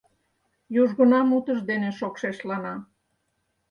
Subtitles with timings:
[0.81, 2.75] Южгунам утыж дене шокшешлана.